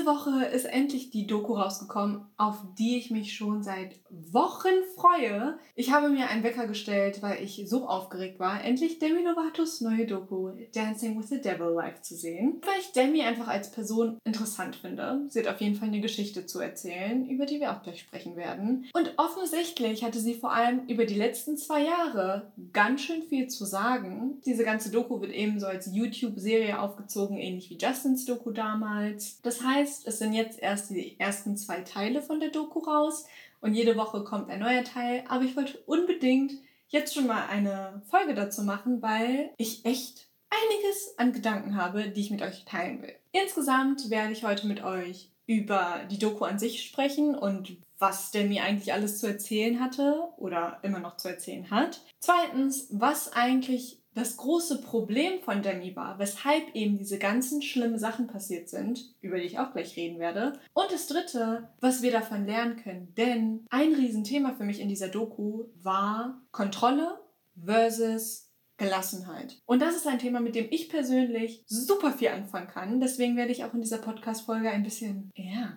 [0.00, 5.58] Letzte Woche ist endlich die Doku rausgekommen, auf die ich mich schon seit Wochen freue.
[5.74, 10.06] Ich habe mir einen Wecker gestellt, weil ich so aufgeregt war, endlich Demi Lovatos neue
[10.06, 12.62] Doku Dancing with the Devil live zu sehen.
[12.62, 15.26] Weil ich Demi einfach als Person interessant finde.
[15.28, 18.36] Sie hat auf jeden Fall eine Geschichte zu erzählen, über die wir auch gleich sprechen
[18.36, 18.86] werden.
[18.94, 23.66] Und offensichtlich hatte sie vor allem über die letzten zwei Jahre ganz schön viel zu
[23.66, 24.40] sagen.
[24.46, 29.40] Diese ganze Doku wird eben so als YouTube-Serie aufgezogen, ähnlich wie Justins Doku damals.
[29.42, 33.26] Das heißt, es sind jetzt erst die ersten zwei Teile von der Doku raus
[33.60, 35.24] und jede Woche kommt ein neuer Teil.
[35.28, 36.52] Aber ich wollte unbedingt
[36.88, 42.20] jetzt schon mal eine Folge dazu machen, weil ich echt einiges an Gedanken habe, die
[42.20, 43.14] ich mit euch teilen will.
[43.32, 48.60] Insgesamt werde ich heute mit euch über die Doku an sich sprechen und was Demi
[48.60, 52.00] eigentlich alles zu erzählen hatte oder immer noch zu erzählen hat.
[52.18, 58.26] Zweitens, was eigentlich das große Problem von Demi war, weshalb eben diese ganzen schlimmen Sachen
[58.26, 60.54] passiert sind, über die ich auch gleich reden werde.
[60.72, 63.14] Und das dritte, was wir davon lernen können.
[63.16, 67.20] Denn ein Riesenthema für mich in dieser Doku war Kontrolle
[67.64, 68.50] versus
[68.80, 69.60] Gelassenheit.
[69.66, 72.98] Und das ist ein Thema, mit dem ich persönlich super viel anfangen kann.
[72.98, 75.76] Deswegen werde ich auch in dieser Podcast-Folge ein bisschen, ja,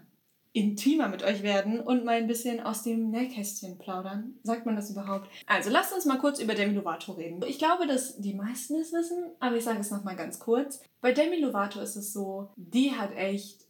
[0.53, 4.35] intimer mit euch werden und mal ein bisschen aus dem Nähkästchen plaudern.
[4.43, 5.27] Sagt man das überhaupt?
[5.47, 7.41] Also lasst uns mal kurz über Demi Lovato reden.
[7.47, 10.81] Ich glaube, dass die meisten es wissen, aber ich sage es nochmal ganz kurz.
[11.01, 13.65] Bei Demi Lovato ist es so, die hat echt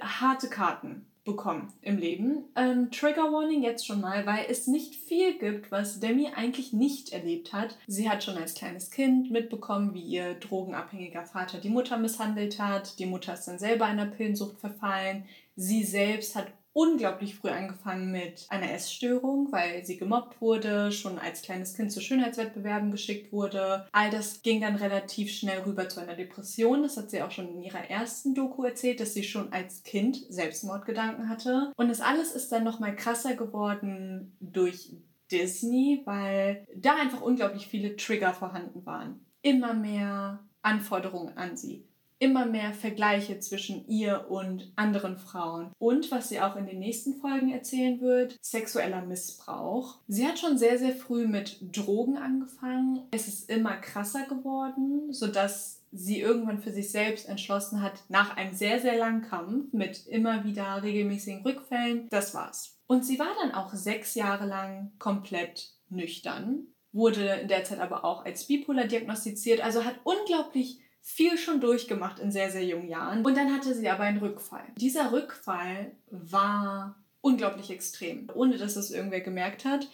[0.00, 2.44] harte Karten bekommen im Leben.
[2.56, 7.12] Ähm, Trigger Warning jetzt schon mal, weil es nicht viel gibt, was Demi eigentlich nicht
[7.12, 7.76] erlebt hat.
[7.86, 12.98] Sie hat schon als kleines Kind mitbekommen, wie ihr drogenabhängiger Vater die Mutter misshandelt hat.
[12.98, 15.24] Die Mutter ist dann selber einer Pillensucht verfallen.
[15.60, 21.42] Sie selbst hat unglaublich früh angefangen mit einer Essstörung, weil sie gemobbt wurde, schon als
[21.42, 23.88] kleines Kind zu Schönheitswettbewerben geschickt wurde.
[23.90, 26.84] All das ging dann relativ schnell rüber zu einer Depression.
[26.84, 30.18] Das hat sie auch schon in ihrer ersten Doku erzählt, dass sie schon als Kind
[30.28, 31.72] Selbstmordgedanken hatte.
[31.76, 34.92] Und das alles ist dann nochmal krasser geworden durch
[35.32, 39.26] Disney, weil da einfach unglaublich viele Trigger vorhanden waren.
[39.42, 41.87] Immer mehr Anforderungen an sie
[42.18, 45.70] immer mehr Vergleiche zwischen ihr und anderen Frauen.
[45.78, 49.98] Und was sie auch in den nächsten Folgen erzählen wird, sexueller Missbrauch.
[50.08, 53.02] Sie hat schon sehr, sehr früh mit Drogen angefangen.
[53.10, 58.54] Es ist immer krasser geworden, sodass sie irgendwann für sich selbst entschlossen hat, nach einem
[58.54, 62.78] sehr, sehr langen Kampf mit immer wieder regelmäßigen Rückfällen, das war's.
[62.86, 68.04] Und sie war dann auch sechs Jahre lang komplett nüchtern, wurde in der Zeit aber
[68.04, 73.24] auch als bipolar diagnostiziert, also hat unglaublich viel schon durchgemacht in sehr, sehr jungen Jahren.
[73.24, 74.66] Und dann hatte sie aber einen Rückfall.
[74.76, 79.88] Dieser Rückfall war unglaublich extrem, ohne dass es irgendwer gemerkt hat.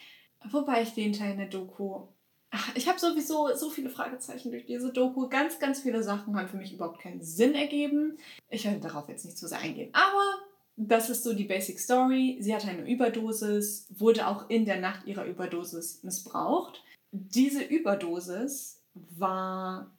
[0.50, 2.08] Wobei ich den Teil in der Doku.
[2.50, 5.28] Ach, ich habe sowieso so viele Fragezeichen durch diese Doku.
[5.28, 8.18] Ganz, ganz viele Sachen haben für mich überhaupt keinen Sinn ergeben.
[8.50, 9.90] Ich werde darauf jetzt nicht zu sehr eingehen.
[9.92, 10.40] Aber
[10.76, 12.38] das ist so die Basic Story.
[12.40, 16.82] Sie hatte eine Überdosis, wurde auch in der Nacht ihrer Überdosis missbraucht.
[17.12, 19.93] Diese Überdosis war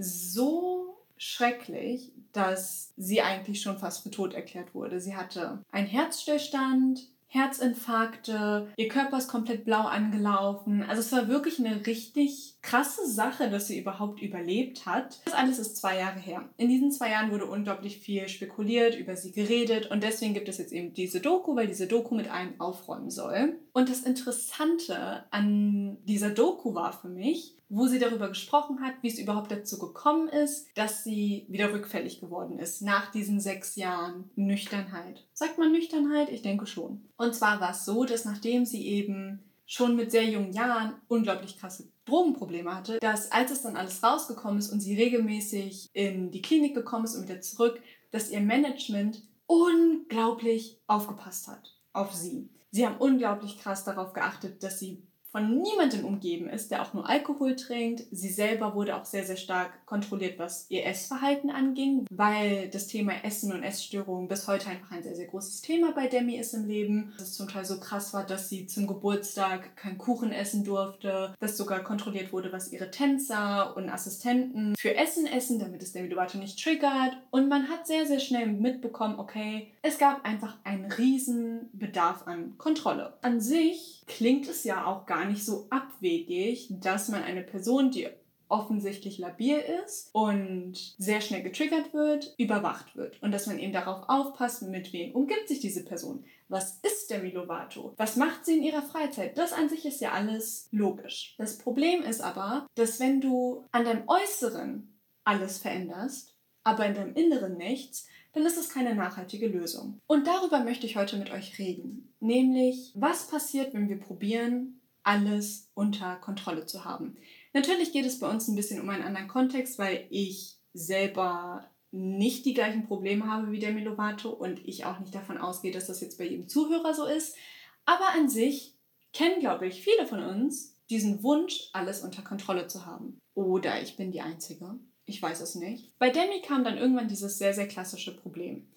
[0.00, 5.00] so schrecklich, dass sie eigentlich schon fast für tot erklärt wurde.
[5.00, 10.82] Sie hatte einen Herzstillstand, Herzinfarkte, ihr Körper ist komplett blau angelaufen.
[10.82, 15.20] Also es war wirklich eine richtig krasse Sache, dass sie überhaupt überlebt hat.
[15.24, 16.48] Das alles ist zwei Jahre her.
[16.56, 20.58] In diesen zwei Jahren wurde unglaublich viel spekuliert, über sie geredet und deswegen gibt es
[20.58, 23.58] jetzt eben diese Doku, weil diese Doku mit einem aufräumen soll.
[23.72, 29.08] Und das Interessante an dieser Doku war für mich, wo sie darüber gesprochen hat, wie
[29.08, 34.28] es überhaupt dazu gekommen ist, dass sie wieder rückfällig geworden ist nach diesen sechs Jahren
[34.34, 35.24] Nüchternheit.
[35.32, 36.30] Sagt man Nüchternheit?
[36.30, 37.08] Ich denke schon.
[37.16, 41.56] Und zwar war es so, dass nachdem sie eben schon mit sehr jungen Jahren unglaublich
[41.56, 46.42] krasse Drogenprobleme hatte, dass als es dann alles rausgekommen ist und sie regelmäßig in die
[46.42, 52.50] Klinik gekommen ist und wieder zurück, dass ihr Management unglaublich aufgepasst hat auf sie.
[52.72, 57.08] Sie haben unglaublich krass darauf geachtet, dass sie von niemandem umgeben ist, der auch nur
[57.08, 58.04] Alkohol trinkt.
[58.10, 63.12] Sie selber wurde auch sehr, sehr stark kontrolliert, was ihr Essverhalten anging, weil das Thema
[63.22, 66.66] Essen und Essstörungen bis heute einfach ein sehr, sehr großes Thema bei Demi ist im
[66.66, 67.12] Leben.
[67.18, 71.34] Dass es zum Teil so krass war, dass sie zum Geburtstag keinen Kuchen essen durfte,
[71.38, 76.08] dass sogar kontrolliert wurde, was ihre Tänzer und Assistenten für Essen essen, damit es Demi
[76.08, 77.16] Lovato nicht triggert.
[77.30, 82.58] Und man hat sehr, sehr schnell mitbekommen, okay, es gab einfach einen riesen Bedarf an
[82.58, 83.18] Kontrolle.
[83.22, 88.08] An sich klingt es ja auch gar nicht so abwegig, dass man eine Person, die
[88.50, 93.22] offensichtlich labil ist und sehr schnell getriggert wird, überwacht wird.
[93.22, 96.24] Und dass man eben darauf aufpasst, mit wem umgibt sich diese Person.
[96.48, 97.94] Was ist Demi Lovato?
[97.96, 99.38] Was macht sie in ihrer Freizeit?
[99.38, 101.36] Das an sich ist ja alles logisch.
[101.38, 106.34] Das Problem ist aber, dass wenn du an deinem Äußeren alles veränderst,
[106.64, 110.00] aber in deinem Inneren nichts, dann ist es keine nachhaltige Lösung.
[110.06, 112.14] Und darüber möchte ich heute mit euch reden.
[112.20, 117.16] Nämlich, was passiert, wenn wir probieren, alles unter Kontrolle zu haben.
[117.52, 122.44] Natürlich geht es bei uns ein bisschen um einen anderen Kontext, weil ich selber nicht
[122.44, 126.00] die gleichen Probleme habe wie der Milovato und ich auch nicht davon ausgehe, dass das
[126.00, 127.36] jetzt bei jedem Zuhörer so ist.
[127.84, 128.76] Aber an sich
[129.12, 133.18] kennen, glaube ich, viele von uns diesen Wunsch, alles unter Kontrolle zu haben.
[133.34, 134.78] Oder ich bin die Einzige.
[135.10, 135.90] Ich weiß es nicht.
[135.98, 138.68] Bei Demi kam dann irgendwann dieses sehr, sehr klassische Problem.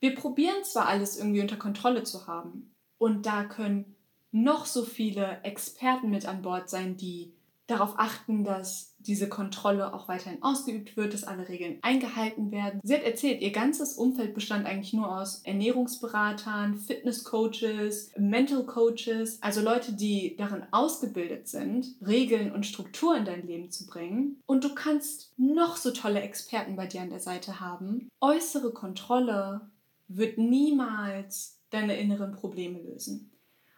[0.00, 3.96] Wir probieren zwar alles irgendwie unter Kontrolle zu haben und da können
[4.32, 7.32] noch so viele Experten mit an Bord sein, die
[7.72, 12.80] darauf achten, dass diese Kontrolle auch weiterhin ausgeübt wird, dass alle Regeln eingehalten werden.
[12.84, 19.60] Sie hat erzählt, ihr ganzes Umfeld bestand eigentlich nur aus Ernährungsberatern, Fitnesscoaches, Mental Coaches, also
[19.60, 24.40] Leute, die darin ausgebildet sind, Regeln und Strukturen in dein Leben zu bringen.
[24.46, 28.08] Und du kannst noch so tolle Experten bei dir an der Seite haben.
[28.20, 29.62] Äußere Kontrolle
[30.08, 33.30] wird niemals deine inneren Probleme lösen.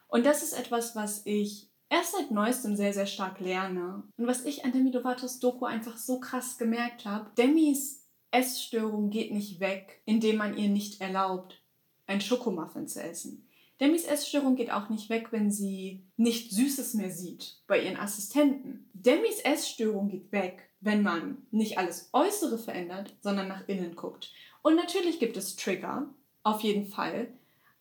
[0.09, 4.03] Und das ist etwas, was ich erst seit neuestem sehr, sehr stark lerne.
[4.17, 9.33] Und was ich an Demi Lovato's Doku einfach so krass gemerkt habe, Demis Essstörung geht
[9.33, 11.63] nicht weg, indem man ihr nicht erlaubt,
[12.07, 13.49] ein Schokomuffin zu essen.
[13.81, 18.91] Demis Essstörung geht auch nicht weg, wenn sie nicht Süßes mehr sieht bei ihren Assistenten.
[18.93, 24.33] Demis Essstörung geht weg, wenn man nicht alles Äußere verändert, sondern nach innen guckt.
[24.63, 26.13] Und natürlich gibt es Trigger,
[26.43, 27.29] auf jeden Fall.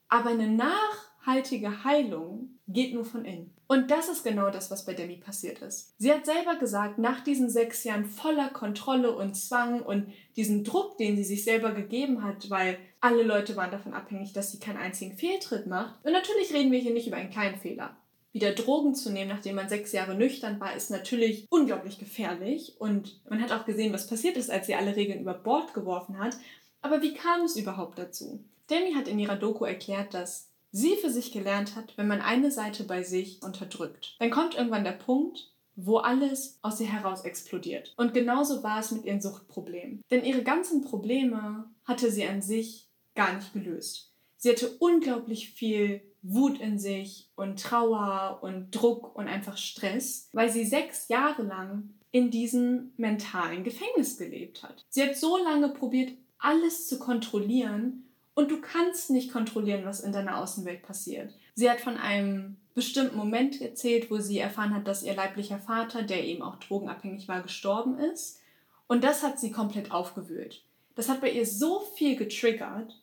[0.07, 3.53] Aber eine nachhaltige Heilung geht nur von innen.
[3.67, 5.93] Und das ist genau das, was bei Demi passiert ist.
[5.97, 10.97] Sie hat selber gesagt, nach diesen sechs Jahren voller Kontrolle und Zwang und diesen Druck,
[10.97, 14.77] den sie sich selber gegeben hat, weil alle Leute waren davon abhängig, dass sie keinen
[14.77, 15.95] einzigen Fehltritt macht.
[16.05, 17.97] Und natürlich reden wir hier nicht über einen kleinen Fehler.
[18.31, 22.75] Wieder Drogen zu nehmen, nachdem man sechs Jahre nüchtern war, ist natürlich unglaublich gefährlich.
[22.79, 26.17] Und man hat auch gesehen, was passiert ist, als sie alle Regeln über Bord geworfen
[26.17, 26.35] hat.
[26.81, 28.43] Aber wie kam es überhaupt dazu?
[28.69, 32.51] Demi hat in ihrer Doku erklärt, dass sie für sich gelernt hat, wenn man eine
[32.51, 37.93] Seite bei sich unterdrückt, dann kommt irgendwann der Punkt, wo alles aus ihr heraus explodiert.
[37.95, 40.01] Und genauso war es mit ihren Suchtproblemen.
[40.11, 44.11] Denn ihre ganzen Probleme hatte sie an sich gar nicht gelöst.
[44.37, 50.49] Sie hatte unglaublich viel Wut in sich und Trauer und Druck und einfach Stress, weil
[50.49, 54.85] sie sechs Jahre lang in diesem mentalen Gefängnis gelebt hat.
[54.89, 60.11] Sie hat so lange probiert, alles zu kontrollieren und du kannst nicht kontrollieren, was in
[60.11, 61.33] deiner Außenwelt passiert.
[61.55, 66.03] Sie hat von einem bestimmten Moment erzählt, wo sie erfahren hat, dass ihr leiblicher Vater,
[66.03, 68.39] der eben auch drogenabhängig war, gestorben ist.
[68.87, 70.63] Und das hat sie komplett aufgewühlt.
[70.95, 72.99] Das hat bei ihr so viel getriggert.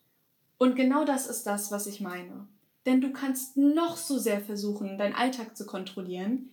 [0.58, 2.46] Und genau das ist das, was ich meine.
[2.86, 6.50] Denn du kannst noch so sehr versuchen, deinen Alltag zu kontrollieren.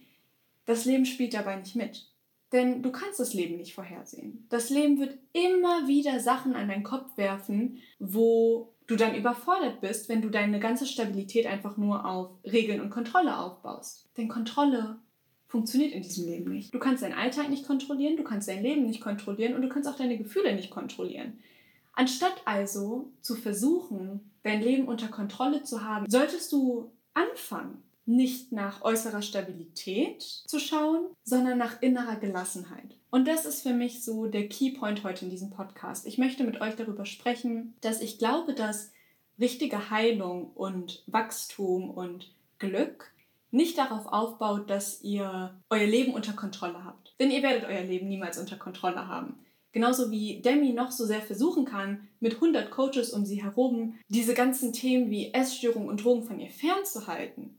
[0.66, 2.08] Das Leben spielt dabei nicht mit.
[2.52, 4.46] Denn du kannst das Leben nicht vorhersehen.
[4.50, 10.08] Das Leben wird immer wieder Sachen an deinen Kopf werfen, wo du dann überfordert bist,
[10.08, 14.08] wenn du deine ganze Stabilität einfach nur auf Regeln und Kontrolle aufbaust.
[14.16, 14.98] Denn Kontrolle
[15.48, 16.74] funktioniert in diesem Leben nicht.
[16.74, 19.90] Du kannst deinen Alltag nicht kontrollieren, du kannst dein Leben nicht kontrollieren und du kannst
[19.90, 21.40] auch deine Gefühle nicht kontrollieren.
[21.94, 28.82] Anstatt also zu versuchen, dein Leben unter Kontrolle zu haben, solltest du anfangen, nicht nach
[28.82, 32.96] äußerer Stabilität zu schauen, sondern nach innerer Gelassenheit.
[33.12, 36.08] Und das ist für mich so der Keypoint heute in diesem Podcast.
[36.08, 38.92] Ich möchte mit euch darüber sprechen, dass ich glaube, dass
[39.40, 43.12] richtige Heilung und Wachstum und Glück
[43.52, 47.16] nicht darauf aufbaut, dass ihr euer Leben unter Kontrolle habt.
[47.20, 49.40] Denn ihr werdet euer Leben niemals unter Kontrolle haben.
[49.72, 54.34] Genauso wie Demi noch so sehr versuchen kann, mit 100 Coaches um sie herum diese
[54.34, 57.58] ganzen Themen wie Essstörung und Drogen von ihr fernzuhalten,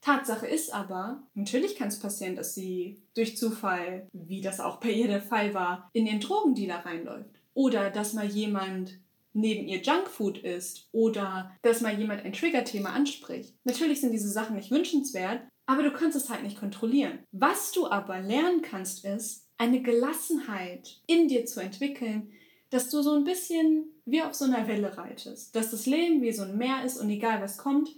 [0.00, 4.90] Tatsache ist aber, natürlich kann es passieren, dass sie durch Zufall, wie das auch bei
[4.90, 7.30] ihr der Fall war, in den Drogendealer reinläuft.
[7.54, 9.00] Oder dass mal jemand
[9.32, 13.54] neben ihr Junkfood isst oder dass mal jemand ein Triggerthema anspricht.
[13.64, 17.18] Natürlich sind diese Sachen nicht wünschenswert, aber du kannst es halt nicht kontrollieren.
[17.30, 22.30] Was du aber lernen kannst, ist, eine Gelassenheit in dir zu entwickeln,
[22.70, 25.54] dass du so ein bisschen wie auf so einer Welle reitest.
[25.54, 27.90] Dass das Leben wie so ein Meer ist und egal was kommt,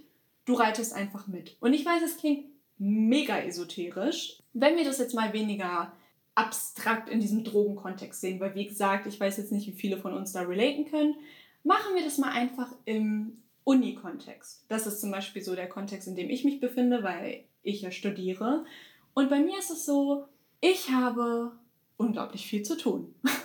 [0.45, 1.57] Du reitest einfach mit.
[1.59, 2.45] Und ich weiß, es klingt
[2.77, 4.41] mega esoterisch.
[4.53, 5.93] Wenn wir das jetzt mal weniger
[6.35, 10.13] abstrakt in diesem Drogenkontext sehen, weil wie gesagt, ich weiß jetzt nicht, wie viele von
[10.13, 11.15] uns da relaten können,
[11.63, 14.65] machen wir das mal einfach im Uni-Kontext.
[14.67, 17.91] Das ist zum Beispiel so der Kontext, in dem ich mich befinde, weil ich ja
[17.91, 18.65] studiere.
[19.13, 20.25] Und bei mir ist es so,
[20.61, 21.51] ich habe
[21.97, 23.13] unglaublich viel zu tun.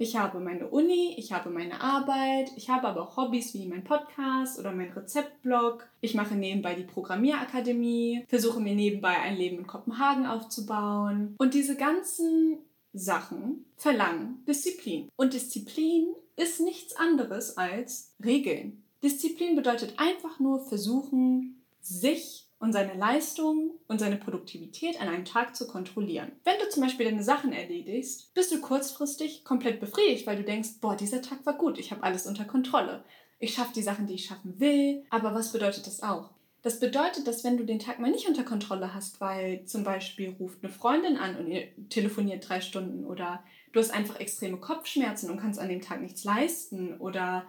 [0.00, 3.82] Ich habe meine Uni, ich habe meine Arbeit, ich habe aber auch Hobbys wie mein
[3.82, 5.88] Podcast oder mein Rezeptblog.
[6.00, 11.34] Ich mache nebenbei die Programmierakademie, versuche mir nebenbei ein Leben in Kopenhagen aufzubauen.
[11.38, 12.58] Und diese ganzen
[12.92, 15.08] Sachen verlangen Disziplin.
[15.16, 18.84] Und Disziplin ist nichts anderes als Regeln.
[19.02, 25.54] Disziplin bedeutet einfach nur versuchen, sich und seine Leistung und seine Produktivität an einem Tag
[25.54, 26.32] zu kontrollieren.
[26.44, 30.80] Wenn du zum Beispiel deine Sachen erledigst, bist du kurzfristig komplett befriedigt, weil du denkst,
[30.80, 33.04] boah, dieser Tag war gut, ich habe alles unter Kontrolle.
[33.38, 35.04] Ich schaffe die Sachen, die ich schaffen will.
[35.10, 36.30] Aber was bedeutet das auch?
[36.62, 40.34] Das bedeutet, dass wenn du den Tag mal nicht unter Kontrolle hast, weil zum Beispiel
[40.40, 45.30] ruft eine Freundin an und ihr telefoniert drei Stunden oder du hast einfach extreme Kopfschmerzen
[45.30, 47.46] und kannst an dem Tag nichts leisten oder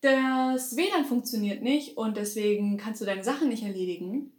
[0.00, 4.32] das WLAN funktioniert nicht und deswegen kannst du deine Sachen nicht erledigen,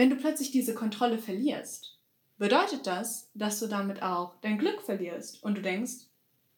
[0.00, 1.98] wenn du plötzlich diese Kontrolle verlierst,
[2.38, 6.06] bedeutet das, dass du damit auch dein Glück verlierst und du denkst,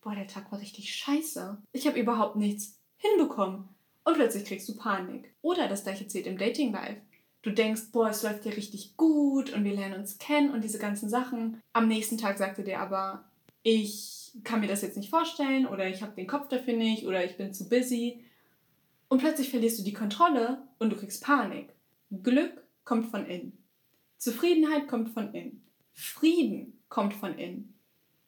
[0.01, 1.61] boah, der Tag war richtig scheiße.
[1.73, 3.69] Ich habe überhaupt nichts hinbekommen.
[4.05, 5.35] Und plötzlich kriegst du Panik.
[5.43, 7.01] Oder das gleiche zählt im Dating Life.
[7.43, 10.79] Du denkst, boah, es läuft dir richtig gut und wir lernen uns kennen und diese
[10.79, 11.61] ganzen Sachen.
[11.73, 13.25] Am nächsten Tag sagt er dir aber,
[13.65, 17.25] ich kann mir das jetzt nicht vorstellen oder ich habe den Kopf dafür nicht oder
[17.25, 18.25] ich bin zu busy.
[19.09, 21.71] Und plötzlich verlierst du die Kontrolle und du kriegst Panik.
[22.23, 23.59] Glück kommt von innen.
[24.19, 25.65] Zufriedenheit kommt von innen.
[25.93, 27.75] Frieden kommt von innen.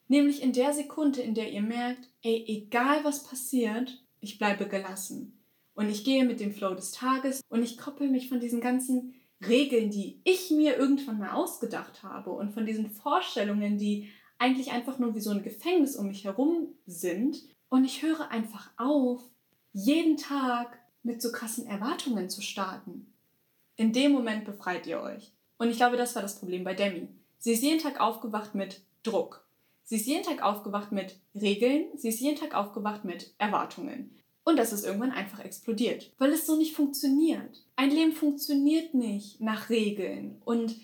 [0.09, 5.39] Nämlich in der Sekunde, in der ihr merkt, ey, egal was passiert, ich bleibe gelassen.
[5.75, 9.15] Und ich gehe mit dem Flow des Tages und ich koppel mich von diesen ganzen
[9.47, 14.09] Regeln, die ich mir irgendwann mal ausgedacht habe und von diesen Vorstellungen, die
[14.39, 17.43] eigentlich einfach nur wie so ein Gefängnis um mich herum sind.
[17.69, 19.23] Und ich höre einfach auf,
[19.73, 23.14] jeden Tag mit so krassen Erwartungen zu starten.
[23.77, 25.33] In dem Moment befreit ihr euch.
[25.59, 27.09] Und ich glaube, das war das Problem bei Demi.
[27.39, 29.47] Sie ist jeden Tag aufgewacht mit Druck.
[29.85, 31.87] Sie ist jeden Tag aufgewacht mit Regeln.
[31.97, 34.19] Sie ist jeden Tag aufgewacht mit Erwartungen.
[34.45, 37.65] Und das ist irgendwann einfach explodiert, weil es so nicht funktioniert.
[37.77, 40.41] Ein Leben funktioniert nicht nach Regeln.
[40.45, 40.77] Und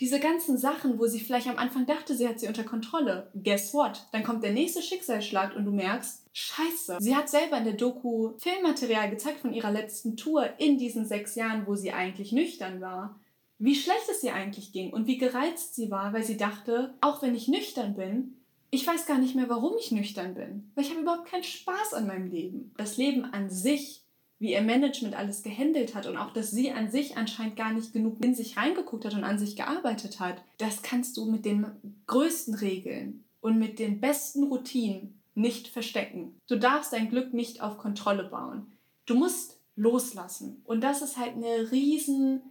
[0.00, 3.74] diese ganzen Sachen, wo sie vielleicht am Anfang dachte, sie hat sie unter Kontrolle, guess
[3.74, 4.06] what?
[4.12, 6.98] Dann kommt der nächste Schicksalsschlag und du merkst, scheiße.
[7.00, 11.34] Sie hat selber in der Doku Filmmaterial gezeigt von ihrer letzten Tour in diesen sechs
[11.34, 13.18] Jahren, wo sie eigentlich nüchtern war.
[13.58, 17.22] Wie schlecht es ihr eigentlich ging und wie gereizt sie war, weil sie dachte, auch
[17.22, 18.36] wenn ich nüchtern bin,
[18.70, 21.94] ich weiß gar nicht mehr, warum ich nüchtern bin, weil ich habe überhaupt keinen Spaß
[21.94, 22.72] an meinem Leben.
[22.76, 24.04] Das Leben an sich
[24.38, 27.92] wie ihr Management alles gehandelt hat und auch, dass sie an sich anscheinend gar nicht
[27.92, 31.66] genug in sich reingeguckt hat und an sich gearbeitet hat, das kannst du mit den
[32.06, 36.40] größten Regeln und mit den besten Routinen nicht verstecken.
[36.48, 38.72] Du darfst dein Glück nicht auf Kontrolle bauen.
[39.06, 40.62] Du musst loslassen.
[40.64, 42.42] Und das ist halt eine riesen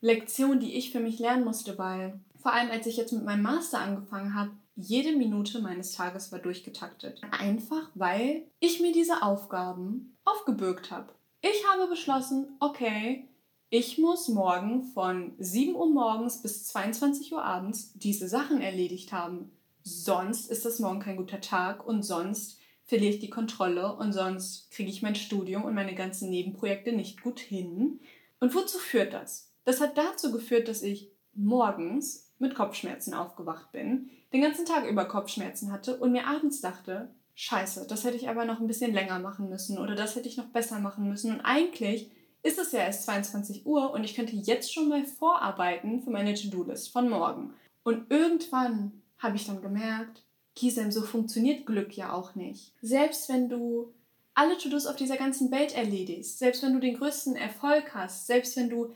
[0.00, 3.42] Lektion, die ich für mich lernen musste, weil vor allem als ich jetzt mit meinem
[3.42, 7.20] Master angefangen habe, jede Minute meines Tages war durchgetaktet.
[7.30, 11.12] Einfach weil ich mir diese Aufgaben aufgebürgt habe.
[11.44, 13.28] Ich habe beschlossen, okay,
[13.68, 19.50] ich muss morgen von 7 Uhr morgens bis 22 Uhr abends diese Sachen erledigt haben.
[19.82, 24.70] Sonst ist das morgen kein guter Tag und sonst verliere ich die Kontrolle und sonst
[24.70, 27.98] kriege ich mein Studium und meine ganzen Nebenprojekte nicht gut hin.
[28.38, 29.50] Und wozu führt das?
[29.64, 35.06] Das hat dazu geführt, dass ich morgens mit Kopfschmerzen aufgewacht bin, den ganzen Tag über
[35.06, 39.18] Kopfschmerzen hatte und mir abends dachte, scheiße, das hätte ich aber noch ein bisschen länger
[39.18, 41.32] machen müssen oder das hätte ich noch besser machen müssen.
[41.32, 42.10] Und eigentlich
[42.42, 46.34] ist es ja erst 22 Uhr und ich könnte jetzt schon mal vorarbeiten für meine
[46.34, 47.54] To-Do-List von morgen.
[47.84, 50.24] Und irgendwann habe ich dann gemerkt,
[50.54, 52.74] Gisem, so funktioniert Glück ja auch nicht.
[52.82, 53.94] Selbst wenn du
[54.34, 58.56] alle To-Dos auf dieser ganzen Welt erledigst, selbst wenn du den größten Erfolg hast, selbst
[58.56, 58.92] wenn du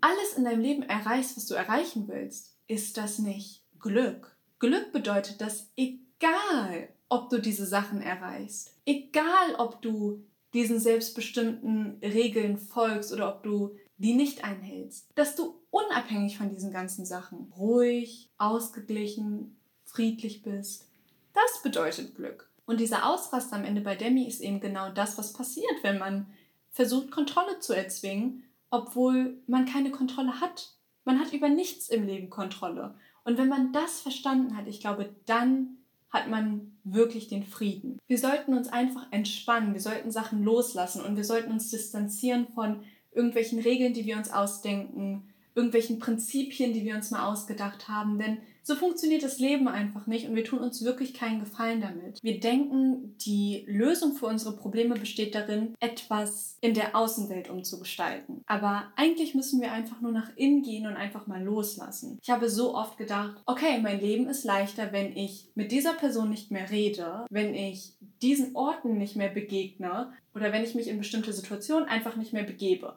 [0.00, 4.36] alles in deinem Leben erreichst, was du erreichen willst, ist das nicht Glück.
[4.58, 8.74] Glück bedeutet, dass egal, ob du diese Sachen erreichst.
[8.84, 10.24] Egal, ob du
[10.54, 15.08] diesen selbstbestimmten Regeln folgst oder ob du die nicht einhältst.
[15.14, 20.86] Dass du unabhängig von diesen ganzen Sachen ruhig, ausgeglichen, friedlich bist.
[21.34, 22.48] Das bedeutet Glück.
[22.64, 26.26] Und dieser Ausrast am Ende bei Demi ist eben genau das, was passiert, wenn man
[26.70, 30.74] versucht, Kontrolle zu erzwingen, obwohl man keine Kontrolle hat.
[31.04, 32.94] Man hat über nichts im Leben Kontrolle.
[33.24, 35.77] Und wenn man das verstanden hat, ich glaube, dann
[36.10, 37.98] hat man wirklich den Frieden.
[38.06, 42.80] Wir sollten uns einfach entspannen, wir sollten Sachen loslassen und wir sollten uns distanzieren von
[43.12, 48.38] irgendwelchen Regeln, die wir uns ausdenken, irgendwelchen Prinzipien, die wir uns mal ausgedacht haben, denn
[48.62, 52.22] so funktioniert das Leben einfach nicht und wir tun uns wirklich keinen Gefallen damit.
[52.22, 58.42] Wir denken, die Lösung für unsere Probleme besteht darin, etwas in der Außenwelt umzugestalten.
[58.46, 62.18] Aber eigentlich müssen wir einfach nur nach innen gehen und einfach mal loslassen.
[62.22, 66.28] Ich habe so oft gedacht, okay, mein Leben ist leichter, wenn ich mit dieser Person
[66.28, 70.98] nicht mehr rede, wenn ich diesen Orten nicht mehr begegne oder wenn ich mich in
[70.98, 72.96] bestimmte Situationen einfach nicht mehr begebe.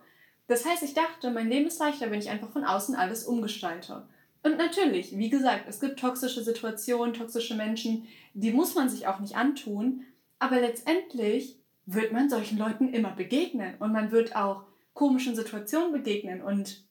[0.52, 4.06] Das heißt, ich dachte, mein Leben ist leichter, wenn ich einfach von außen alles umgestalte.
[4.44, 9.22] Und natürlich, wie gesagt, es gibt toxische Situationen, toxische Menschen, die muss man sich auch
[9.22, 10.04] nicht antun.
[10.40, 16.42] Aber letztendlich wird man solchen Leuten immer begegnen und man wird auch komischen Situationen begegnen
[16.42, 16.84] und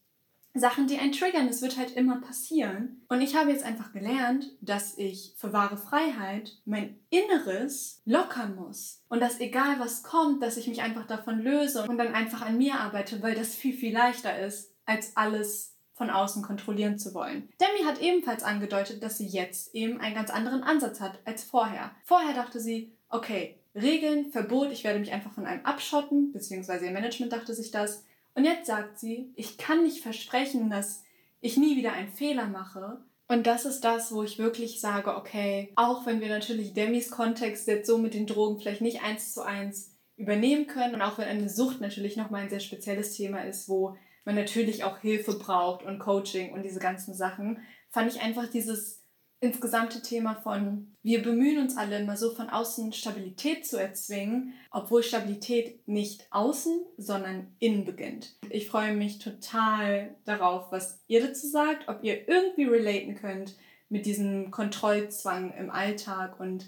[0.55, 1.49] Sachen, die einen triggern.
[1.49, 3.03] Es wird halt immer passieren.
[3.09, 9.03] Und ich habe jetzt einfach gelernt, dass ich für wahre Freiheit mein Inneres lockern muss.
[9.09, 12.59] Und dass egal was kommt, dass ich mich einfach davon löse und dann einfach an
[12.59, 17.49] mir arbeite, weil das viel, viel leichter ist, als alles von außen kontrollieren zu wollen.
[17.61, 21.91] Demi hat ebenfalls angedeutet, dass sie jetzt eben einen ganz anderen Ansatz hat als vorher.
[22.05, 26.91] Vorher dachte sie, okay, Regeln, Verbot, ich werde mich einfach von einem abschotten, beziehungsweise ihr
[26.91, 28.05] Management dachte sich das.
[28.35, 31.05] Und jetzt sagt sie, ich kann nicht versprechen, dass
[31.41, 33.03] ich nie wieder einen Fehler mache.
[33.29, 37.69] Und das ist das, wo ich wirklich sage, okay, auch wenn wir natürlich Demis Kontext
[37.69, 41.29] jetzt so mit den Drogen vielleicht nicht eins zu eins übernehmen können und auch wenn
[41.29, 45.85] eine Sucht natürlich nochmal ein sehr spezielles Thema ist, wo man natürlich auch Hilfe braucht
[45.85, 49.00] und Coaching und diese ganzen Sachen, fand ich einfach dieses
[49.41, 55.03] insgesamte Thema von, wir bemühen uns alle immer so von außen Stabilität zu erzwingen, obwohl
[55.03, 58.35] Stabilität nicht außen, sondern innen beginnt.
[58.51, 63.57] Ich freue mich total darauf, was ihr dazu sagt, ob ihr irgendwie relaten könnt
[63.89, 66.67] mit diesem Kontrollzwang im Alltag und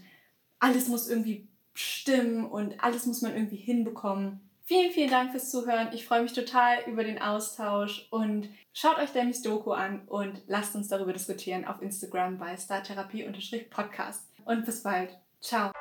[0.59, 4.41] alles muss irgendwie stimmen und alles muss man irgendwie hinbekommen.
[4.65, 5.89] Vielen, vielen Dank fürs Zuhören.
[5.93, 10.75] Ich freue mich total über den Austausch und schaut euch Demis Doku an und lasst
[10.77, 14.29] uns darüber diskutieren auf Instagram bei startherapie-podcast.
[14.45, 15.19] Und bis bald.
[15.41, 15.73] Ciao.